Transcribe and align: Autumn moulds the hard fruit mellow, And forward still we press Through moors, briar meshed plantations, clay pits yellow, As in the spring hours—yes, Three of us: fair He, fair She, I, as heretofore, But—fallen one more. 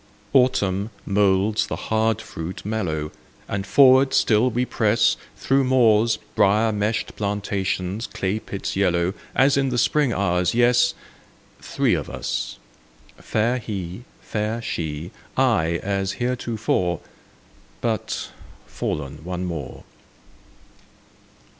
Autumn 0.33 0.89
moulds 1.05 1.67
the 1.67 1.75
hard 1.75 2.23
fruit 2.23 2.65
mellow, 2.65 3.11
And 3.47 3.67
forward 3.67 4.15
still 4.15 4.49
we 4.49 4.65
press 4.65 5.15
Through 5.37 5.63
moors, 5.65 6.17
briar 6.33 6.71
meshed 6.71 7.15
plantations, 7.15 8.07
clay 8.07 8.39
pits 8.39 8.75
yellow, 8.75 9.13
As 9.35 9.57
in 9.57 9.69
the 9.69 9.77
spring 9.77 10.11
hours—yes, 10.11 10.95
Three 11.61 11.93
of 11.93 12.09
us: 12.09 12.57
fair 13.17 13.59
He, 13.59 14.03
fair 14.21 14.59
She, 14.59 15.11
I, 15.37 15.79
as 15.83 16.13
heretofore, 16.13 16.99
But—fallen 17.79 19.23
one 19.23 19.45
more. 19.45 19.83